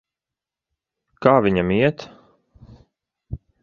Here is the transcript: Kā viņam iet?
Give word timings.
Kā 1.27 1.35
viņam 1.49 1.75
iet? 1.79 2.09